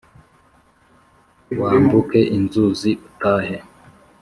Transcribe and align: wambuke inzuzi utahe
wambuke 1.59 2.19
inzuzi 2.37 2.91
utahe 3.07 3.57